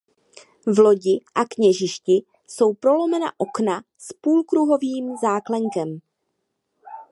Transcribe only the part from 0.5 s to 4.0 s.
V lodi a kněžišti jsou prolomena okna